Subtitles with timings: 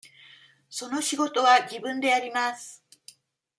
[0.67, 2.83] その仕事は自分でやります。